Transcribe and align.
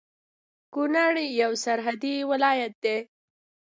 کونړ 0.73 1.13
يو 1.41 1.51
سرحدي 1.63 2.15
ولايت 2.31 2.73
دی 2.83 2.97